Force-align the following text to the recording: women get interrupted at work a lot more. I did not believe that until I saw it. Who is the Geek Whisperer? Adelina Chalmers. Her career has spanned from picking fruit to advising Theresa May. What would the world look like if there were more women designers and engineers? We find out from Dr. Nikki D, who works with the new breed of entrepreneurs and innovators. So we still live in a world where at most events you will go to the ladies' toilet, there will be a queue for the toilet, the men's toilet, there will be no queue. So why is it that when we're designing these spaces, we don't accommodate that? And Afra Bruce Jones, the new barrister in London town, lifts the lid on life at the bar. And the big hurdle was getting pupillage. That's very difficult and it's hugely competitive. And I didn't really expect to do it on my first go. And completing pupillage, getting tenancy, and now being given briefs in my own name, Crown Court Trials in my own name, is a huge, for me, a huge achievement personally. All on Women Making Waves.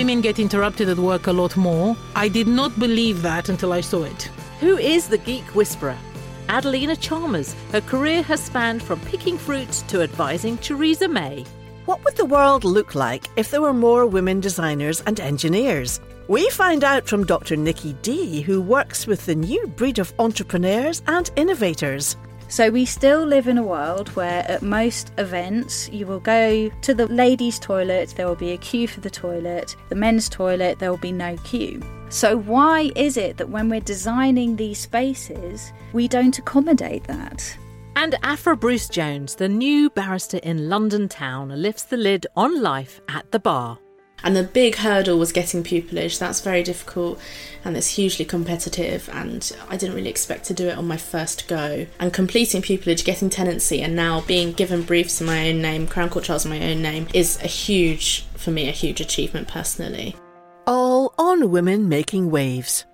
women 0.00 0.22
get 0.22 0.38
interrupted 0.38 0.88
at 0.88 0.96
work 0.96 1.26
a 1.26 1.32
lot 1.32 1.54
more. 1.58 1.94
I 2.16 2.26
did 2.26 2.48
not 2.48 2.78
believe 2.78 3.20
that 3.20 3.50
until 3.50 3.70
I 3.74 3.82
saw 3.82 4.04
it. 4.04 4.30
Who 4.60 4.78
is 4.78 5.08
the 5.08 5.18
Geek 5.18 5.44
Whisperer? 5.54 5.98
Adelina 6.48 6.96
Chalmers. 6.96 7.54
Her 7.70 7.82
career 7.82 8.22
has 8.22 8.42
spanned 8.42 8.82
from 8.82 8.98
picking 9.00 9.36
fruit 9.36 9.70
to 9.88 10.00
advising 10.00 10.56
Theresa 10.56 11.06
May. 11.06 11.44
What 11.84 12.02
would 12.02 12.16
the 12.16 12.24
world 12.24 12.64
look 12.64 12.94
like 12.94 13.26
if 13.36 13.50
there 13.50 13.60
were 13.60 13.74
more 13.74 14.06
women 14.06 14.40
designers 14.40 15.02
and 15.02 15.20
engineers? 15.20 16.00
We 16.28 16.48
find 16.48 16.82
out 16.82 17.06
from 17.06 17.26
Dr. 17.26 17.56
Nikki 17.56 17.92
D, 18.00 18.40
who 18.40 18.62
works 18.62 19.06
with 19.06 19.26
the 19.26 19.34
new 19.34 19.66
breed 19.66 19.98
of 19.98 20.14
entrepreneurs 20.18 21.02
and 21.08 21.30
innovators. 21.36 22.16
So 22.50 22.68
we 22.68 22.84
still 22.84 23.24
live 23.24 23.46
in 23.46 23.58
a 23.58 23.62
world 23.62 24.08
where 24.16 24.44
at 24.50 24.60
most 24.60 25.12
events 25.18 25.88
you 25.90 26.04
will 26.04 26.18
go 26.18 26.68
to 26.68 26.92
the 26.92 27.06
ladies' 27.06 27.60
toilet, 27.60 28.12
there 28.16 28.26
will 28.26 28.34
be 28.34 28.50
a 28.50 28.58
queue 28.58 28.88
for 28.88 28.98
the 28.98 29.08
toilet, 29.08 29.76
the 29.88 29.94
men's 29.94 30.28
toilet, 30.28 30.80
there 30.80 30.90
will 30.90 30.98
be 30.98 31.12
no 31.12 31.36
queue. 31.44 31.80
So 32.08 32.36
why 32.38 32.90
is 32.96 33.16
it 33.16 33.36
that 33.36 33.50
when 33.50 33.68
we're 33.68 33.80
designing 33.80 34.56
these 34.56 34.80
spaces, 34.80 35.72
we 35.92 36.08
don't 36.08 36.36
accommodate 36.40 37.04
that? 37.04 37.56
And 37.94 38.16
Afra 38.24 38.56
Bruce 38.56 38.88
Jones, 38.88 39.36
the 39.36 39.48
new 39.48 39.88
barrister 39.88 40.38
in 40.38 40.68
London 40.68 41.08
town, 41.08 41.50
lifts 41.50 41.84
the 41.84 41.96
lid 41.96 42.26
on 42.34 42.60
life 42.60 43.00
at 43.08 43.30
the 43.30 43.38
bar. 43.38 43.78
And 44.22 44.36
the 44.36 44.42
big 44.42 44.76
hurdle 44.76 45.18
was 45.18 45.32
getting 45.32 45.62
pupillage. 45.62 46.18
That's 46.18 46.40
very 46.40 46.62
difficult 46.62 47.20
and 47.64 47.76
it's 47.76 47.88
hugely 47.88 48.24
competitive. 48.24 49.08
And 49.12 49.50
I 49.68 49.76
didn't 49.76 49.94
really 49.94 50.10
expect 50.10 50.44
to 50.46 50.54
do 50.54 50.68
it 50.68 50.78
on 50.78 50.86
my 50.86 50.96
first 50.96 51.48
go. 51.48 51.86
And 51.98 52.12
completing 52.12 52.62
pupillage, 52.62 53.04
getting 53.04 53.30
tenancy, 53.30 53.82
and 53.82 53.94
now 53.94 54.22
being 54.22 54.52
given 54.52 54.82
briefs 54.82 55.20
in 55.20 55.26
my 55.26 55.48
own 55.48 55.60
name, 55.60 55.86
Crown 55.86 56.10
Court 56.10 56.24
Trials 56.24 56.44
in 56.44 56.50
my 56.50 56.62
own 56.70 56.82
name, 56.82 57.08
is 57.14 57.38
a 57.42 57.46
huge, 57.46 58.24
for 58.34 58.50
me, 58.50 58.68
a 58.68 58.72
huge 58.72 59.00
achievement 59.00 59.48
personally. 59.48 60.16
All 60.66 61.14
on 61.18 61.50
Women 61.50 61.88
Making 61.88 62.30
Waves. 62.30 62.84